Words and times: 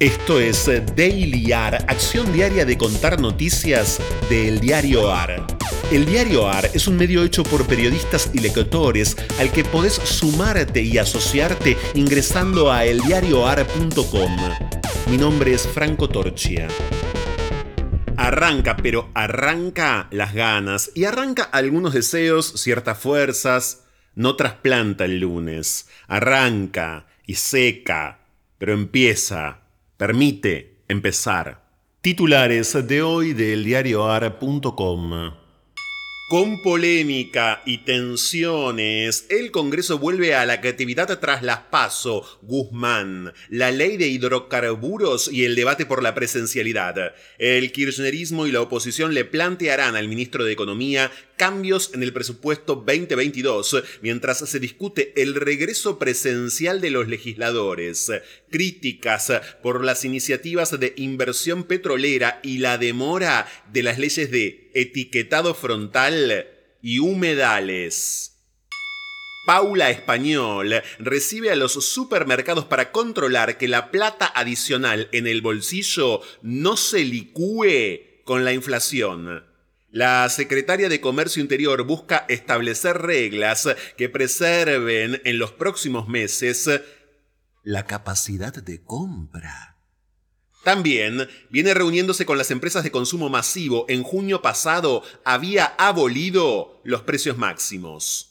Esto 0.00 0.40
es 0.40 0.64
Daily 0.96 1.52
AR, 1.52 1.84
acción 1.86 2.32
diaria 2.32 2.64
de 2.64 2.78
contar 2.78 3.20
noticias 3.20 4.00
del 4.30 4.58
diario 4.58 5.12
AR. 5.12 5.46
El 5.92 6.06
diario 6.06 6.48
AR 6.48 6.70
es 6.72 6.88
un 6.88 6.96
medio 6.96 7.22
hecho 7.22 7.42
por 7.42 7.66
periodistas 7.66 8.30
y 8.32 8.38
lectores 8.38 9.14
al 9.38 9.52
que 9.52 9.62
podés 9.62 9.92
sumarte 9.92 10.80
y 10.80 10.96
asociarte 10.96 11.76
ingresando 11.92 12.72
a 12.72 12.86
eldiarioar.com. 12.86 14.38
Mi 15.10 15.18
nombre 15.18 15.52
es 15.52 15.68
Franco 15.68 16.08
Torchia. 16.08 16.66
Arranca, 18.16 18.78
pero 18.78 19.10
arranca 19.12 20.08
las 20.12 20.32
ganas 20.32 20.92
y 20.94 21.04
arranca 21.04 21.42
algunos 21.42 21.92
deseos, 21.92 22.54
ciertas 22.56 22.98
fuerzas. 22.98 23.84
No 24.14 24.34
trasplanta 24.34 25.04
el 25.04 25.20
lunes, 25.20 25.88
arranca 26.08 27.04
y 27.26 27.34
seca, 27.34 28.20
pero 28.56 28.72
empieza 28.72 29.59
permite 30.00 30.78
empezar. 30.88 31.68
Titulares 32.00 32.72
de 32.88 33.02
hoy 33.02 33.34
del 33.34 33.64
diarioar.com. 33.64 35.39
Con 36.30 36.62
polémica 36.62 37.60
y 37.66 37.78
tensiones, 37.78 39.26
el 39.30 39.50
Congreso 39.50 39.98
vuelve 39.98 40.36
a 40.36 40.46
la 40.46 40.52
actividad 40.52 41.18
tras 41.18 41.42
las 41.42 41.58
PASO, 41.72 42.38
Guzmán, 42.42 43.32
la 43.48 43.72
ley 43.72 43.96
de 43.96 44.06
hidrocarburos 44.06 45.28
y 45.32 45.44
el 45.44 45.56
debate 45.56 45.86
por 45.86 46.04
la 46.04 46.14
presencialidad. 46.14 47.16
El 47.38 47.72
kirchnerismo 47.72 48.46
y 48.46 48.52
la 48.52 48.60
oposición 48.60 49.12
le 49.12 49.24
plantearán 49.24 49.96
al 49.96 50.06
ministro 50.06 50.44
de 50.44 50.52
Economía 50.52 51.10
cambios 51.36 51.92
en 51.94 52.02
el 52.02 52.12
presupuesto 52.12 52.74
2022 52.74 53.82
mientras 54.02 54.38
se 54.40 54.60
discute 54.60 55.14
el 55.22 55.34
regreso 55.34 55.98
presencial 55.98 56.82
de 56.82 56.90
los 56.90 57.08
legisladores, 57.08 58.12
críticas 58.50 59.32
por 59.62 59.82
las 59.82 60.04
iniciativas 60.04 60.78
de 60.78 60.92
inversión 60.96 61.64
petrolera 61.64 62.40
y 62.42 62.58
la 62.58 62.76
demora 62.76 63.48
de 63.72 63.82
las 63.82 63.98
leyes 63.98 64.30
de 64.30 64.70
etiquetado 64.74 65.54
frontal 65.54 66.19
y 66.82 66.98
humedales. 66.98 68.30
Paula 69.46 69.90
Español 69.90 70.82
recibe 70.98 71.50
a 71.50 71.56
los 71.56 71.72
supermercados 71.72 72.66
para 72.66 72.92
controlar 72.92 73.56
que 73.58 73.68
la 73.68 73.90
plata 73.90 74.30
adicional 74.34 75.08
en 75.12 75.26
el 75.26 75.40
bolsillo 75.40 76.20
no 76.42 76.76
se 76.76 77.04
licúe 77.04 78.22
con 78.24 78.44
la 78.44 78.52
inflación. 78.52 79.44
La 79.90 80.28
secretaria 80.28 80.88
de 80.88 81.00
Comercio 81.00 81.42
Interior 81.42 81.82
busca 81.82 82.26
establecer 82.28 82.98
reglas 82.98 83.68
que 83.96 84.08
preserven 84.08 85.20
en 85.24 85.38
los 85.38 85.52
próximos 85.52 86.06
meses 86.06 86.70
la 87.64 87.86
capacidad 87.86 88.54
de 88.54 88.82
compra. 88.84 89.69
También 90.64 91.28
viene 91.48 91.72
reuniéndose 91.72 92.26
con 92.26 92.36
las 92.36 92.50
empresas 92.50 92.84
de 92.84 92.90
consumo 92.90 93.28
masivo. 93.28 93.86
En 93.88 94.02
junio 94.02 94.42
pasado 94.42 95.02
había 95.24 95.64
abolido 95.78 96.80
los 96.84 97.02
precios 97.02 97.38
máximos. 97.38 98.26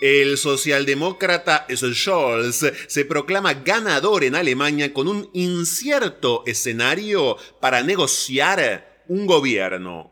El 0.00 0.38
socialdemócrata 0.38 1.66
Scholz 1.68 2.64
se 2.86 3.04
proclama 3.04 3.52
ganador 3.52 4.24
en 4.24 4.34
Alemania 4.34 4.94
con 4.94 5.08
un 5.08 5.28
incierto 5.34 6.42
escenario 6.46 7.36
para 7.60 7.82
negociar 7.82 9.04
un 9.08 9.26
gobierno. 9.26 10.09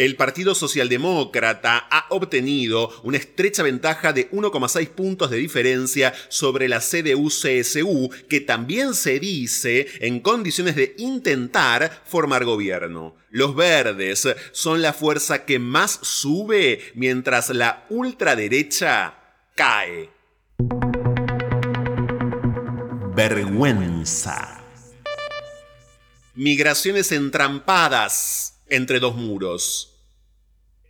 El 0.00 0.16
Partido 0.16 0.54
Socialdemócrata 0.54 1.76
ha 1.76 2.06
obtenido 2.08 2.90
una 3.02 3.18
estrecha 3.18 3.62
ventaja 3.62 4.14
de 4.14 4.30
1,6 4.30 4.88
puntos 4.88 5.30
de 5.30 5.36
diferencia 5.36 6.14
sobre 6.30 6.70
la 6.70 6.78
CDU-CSU, 6.78 8.08
que 8.26 8.40
también 8.40 8.94
se 8.94 9.20
dice 9.20 9.88
en 10.00 10.20
condiciones 10.20 10.74
de 10.74 10.94
intentar 10.96 12.02
formar 12.06 12.46
gobierno. 12.46 13.14
Los 13.28 13.54
verdes 13.54 14.26
son 14.52 14.80
la 14.80 14.94
fuerza 14.94 15.44
que 15.44 15.58
más 15.58 15.98
sube 16.00 16.80
mientras 16.94 17.50
la 17.50 17.84
ultraderecha 17.90 19.16
cae. 19.54 20.08
Vergüenza. 23.14 24.64
Migraciones 26.34 27.12
entrampadas 27.12 28.62
entre 28.70 28.98
dos 28.98 29.14
muros. 29.14 29.89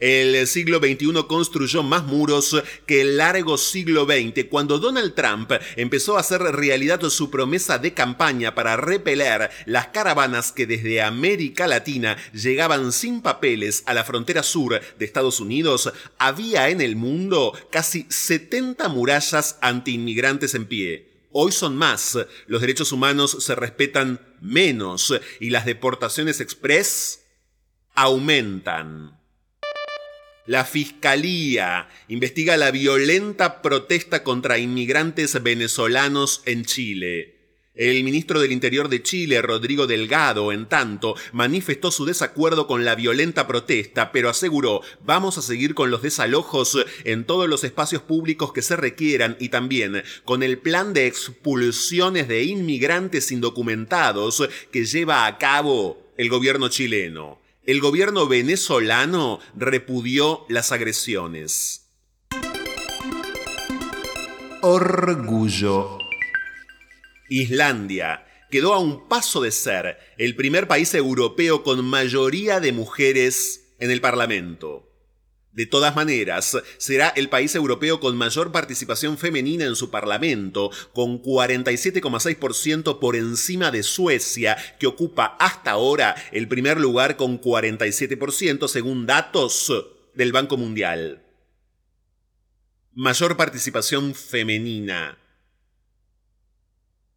El 0.00 0.46
siglo 0.46 0.78
XXI 0.78 1.26
construyó 1.28 1.82
más 1.82 2.04
muros 2.04 2.56
que 2.86 3.02
el 3.02 3.18
largo 3.18 3.58
siglo 3.58 4.06
XX. 4.06 4.46
Cuando 4.48 4.78
Donald 4.78 5.14
Trump 5.14 5.52
empezó 5.76 6.16
a 6.16 6.20
hacer 6.20 6.40
realidad 6.40 7.02
su 7.10 7.30
promesa 7.30 7.78
de 7.78 7.92
campaña 7.92 8.54
para 8.54 8.76
repeler 8.76 9.50
las 9.66 9.88
caravanas 9.88 10.52
que 10.52 10.66
desde 10.66 11.02
América 11.02 11.66
Latina 11.66 12.16
llegaban 12.32 12.92
sin 12.92 13.20
papeles 13.20 13.82
a 13.84 13.92
la 13.92 14.04
frontera 14.04 14.42
sur 14.42 14.80
de 14.98 15.04
Estados 15.04 15.38
Unidos, 15.38 15.92
había 16.18 16.70
en 16.70 16.80
el 16.80 16.96
mundo 16.96 17.52
casi 17.70 18.06
70 18.08 18.88
murallas 18.88 19.58
antiinmigrantes 19.60 20.54
en 20.54 20.64
pie. 20.64 21.10
Hoy 21.32 21.52
son 21.52 21.76
más, 21.76 22.18
los 22.46 22.62
derechos 22.62 22.90
humanos 22.90 23.36
se 23.40 23.54
respetan 23.54 24.20
menos 24.40 25.14
y 25.38 25.50
las 25.50 25.66
deportaciones 25.66 26.40
express 26.40 27.20
aumentan. 27.94 29.19
La 30.50 30.64
Fiscalía 30.64 31.88
investiga 32.08 32.56
la 32.56 32.72
violenta 32.72 33.62
protesta 33.62 34.24
contra 34.24 34.58
inmigrantes 34.58 35.40
venezolanos 35.44 36.42
en 36.44 36.64
Chile. 36.64 37.36
El 37.76 38.02
ministro 38.02 38.40
del 38.40 38.50
Interior 38.50 38.88
de 38.88 39.00
Chile, 39.00 39.42
Rodrigo 39.42 39.86
Delgado, 39.86 40.50
en 40.50 40.66
tanto, 40.66 41.14
manifestó 41.30 41.92
su 41.92 42.04
desacuerdo 42.04 42.66
con 42.66 42.84
la 42.84 42.96
violenta 42.96 43.46
protesta, 43.46 44.10
pero 44.10 44.28
aseguró, 44.28 44.80
vamos 45.04 45.38
a 45.38 45.42
seguir 45.42 45.76
con 45.76 45.92
los 45.92 46.02
desalojos 46.02 46.84
en 47.04 47.26
todos 47.26 47.48
los 47.48 47.62
espacios 47.62 48.02
públicos 48.02 48.52
que 48.52 48.62
se 48.62 48.74
requieran 48.74 49.36
y 49.38 49.50
también 49.50 50.02
con 50.24 50.42
el 50.42 50.58
plan 50.58 50.92
de 50.94 51.06
expulsiones 51.06 52.26
de 52.26 52.42
inmigrantes 52.42 53.30
indocumentados 53.30 54.48
que 54.72 54.84
lleva 54.84 55.26
a 55.26 55.38
cabo 55.38 56.10
el 56.16 56.28
gobierno 56.28 56.68
chileno 56.70 57.39
el 57.70 57.80
gobierno 57.80 58.26
venezolano 58.26 59.38
repudió 59.54 60.44
las 60.48 60.72
agresiones. 60.72 61.88
Orgullo. 64.60 65.98
Islandia 67.28 68.26
quedó 68.50 68.74
a 68.74 68.80
un 68.80 69.06
paso 69.06 69.40
de 69.40 69.52
ser 69.52 69.98
el 70.18 70.34
primer 70.34 70.66
país 70.66 70.92
europeo 70.94 71.62
con 71.62 71.84
mayoría 71.84 72.58
de 72.58 72.72
mujeres 72.72 73.72
en 73.78 73.92
el 73.92 74.00
Parlamento. 74.00 74.89
De 75.52 75.66
todas 75.66 75.96
maneras, 75.96 76.56
será 76.78 77.08
el 77.08 77.28
país 77.28 77.56
europeo 77.56 77.98
con 77.98 78.16
mayor 78.16 78.52
participación 78.52 79.18
femenina 79.18 79.64
en 79.64 79.74
su 79.74 79.90
parlamento, 79.90 80.70
con 80.92 81.20
47,6% 81.20 83.00
por 83.00 83.16
encima 83.16 83.72
de 83.72 83.82
Suecia, 83.82 84.56
que 84.78 84.86
ocupa 84.86 85.36
hasta 85.40 85.72
ahora 85.72 86.14
el 86.30 86.46
primer 86.46 86.78
lugar 86.78 87.16
con 87.16 87.40
47% 87.40 88.68
según 88.68 89.06
datos 89.06 89.72
del 90.14 90.30
Banco 90.30 90.56
Mundial. 90.56 91.24
Mayor 92.92 93.36
participación 93.36 94.14
femenina. 94.14 95.18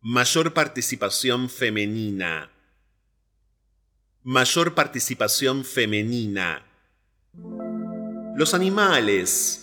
Mayor 0.01 0.53
participación 0.53 1.49
femenina. 1.49 2.51
Mayor 4.23 4.73
participación 4.73 5.63
femenina. 5.63 6.72
Los 8.35 8.55
animales 8.55 9.59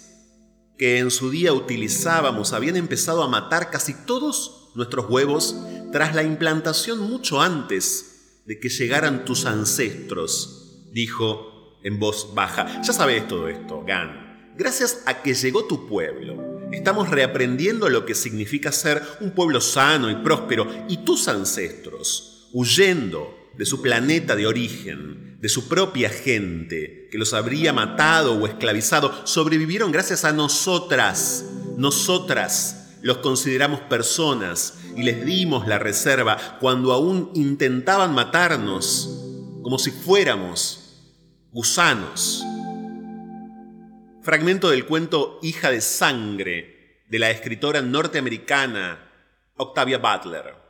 que 0.79 0.99
en 0.99 1.11
su 1.11 1.31
día 1.31 1.53
utilizábamos 1.53 2.53
habían 2.53 2.77
empezado 2.77 3.23
a 3.23 3.29
matar 3.29 3.71
casi 3.71 3.95
todos 4.07 4.71
nuestros 4.77 5.11
huevos 5.11 5.57
tras 5.93 6.15
la 6.15 6.23
implantación 6.23 7.01
mucho 7.01 7.43
antes 7.43 8.43
de 8.47 8.61
que 8.61 8.69
llegaran 8.69 9.25
tus 9.25 9.45
ancestros, 9.45 10.87
dijo 10.93 11.81
en 11.83 11.99
voz 11.99 12.33
baja. 12.35 12.81
Ya 12.83 12.93
sabes 12.93 13.27
todo 13.27 13.49
esto, 13.49 13.83
Gan. 13.85 14.55
Gracias 14.57 15.03
a 15.07 15.23
que 15.23 15.35
llegó 15.35 15.65
tu 15.65 15.89
pueblo, 15.89 16.61
estamos 16.71 17.09
reaprendiendo 17.11 17.89
lo 17.89 18.07
que 18.07 18.15
significa 18.15 18.71
ser 18.71 19.03
un 19.21 19.33
pueblo 19.33 19.61
sano 19.61 20.11
y 20.11 20.17
próspero 20.17 20.67
y 20.89 20.99
tus 20.99 21.27
ancestros, 21.29 22.49
huyendo 22.53 23.40
de 23.61 23.67
su 23.67 23.83
planeta 23.83 24.37
de 24.37 24.47
origen, 24.47 25.37
de 25.39 25.51
su 25.51 25.69
propia 25.69 26.09
gente, 26.09 27.09
que 27.13 27.19
los 27.19 27.35
habría 27.35 27.75
matado 27.75 28.33
o 28.33 28.47
esclavizado, 28.47 29.27
sobrevivieron 29.27 29.93
gracias 29.93 30.25
a 30.25 30.33
nosotras. 30.33 31.45
Nosotras 31.77 32.97
los 33.03 33.19
consideramos 33.19 33.81
personas 33.81 34.79
y 34.97 35.03
les 35.03 35.27
dimos 35.27 35.69
la 35.69 35.79
reserva 35.79 36.57
cuando 36.59 36.95
aún 36.95 37.33
intentaban 37.35 38.15
matarnos, 38.15 39.11
como 39.63 39.79
si 39.79 39.91
fuéramos 39.91 41.13
gusanos. 41.53 42.43
Fragmento 44.23 44.71
del 44.71 44.87
cuento 44.87 45.39
Hija 45.43 45.71
de 45.71 45.83
Sangre 45.83 47.03
de 47.11 47.19
la 47.19 47.29
escritora 47.29 47.83
norteamericana 47.83 49.07
Octavia 49.59 49.99
Butler. 49.99 50.70